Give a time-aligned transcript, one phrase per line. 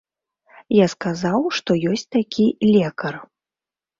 [0.75, 3.13] Я сказаў, што ёсць такі лекар.